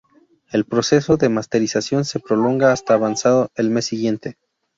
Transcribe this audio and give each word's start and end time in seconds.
El 0.51 0.65
proceso 0.65 1.15
de 1.17 1.29
masterización 1.29 2.05
se 2.05 2.19
prolonga 2.19 2.71
hasta 2.71 2.95
avanzado 2.95 3.51
el 3.53 3.69
mes 3.69 3.85
siguiente. 3.85 4.35